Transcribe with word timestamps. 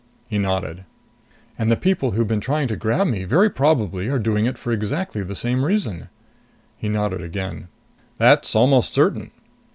He 0.27 0.39
nodded. 0.39 0.83
"And 1.59 1.71
the 1.71 1.75
people 1.77 2.09
who've 2.13 2.27
been 2.27 2.39
trying 2.41 2.67
to 2.69 2.75
grab 2.75 3.05
me 3.05 3.23
very 3.23 3.51
probably 3.51 4.07
are 4.07 4.17
doing 4.17 4.47
it 4.47 4.57
for 4.57 4.71
exactly 4.71 5.21
the 5.21 5.35
same 5.35 5.63
reason." 5.63 6.09
He 6.75 6.89
nodded 6.89 7.21
again. 7.21 7.67
"That's 8.17 8.55
almost 8.55 8.95
certain." 8.95 9.29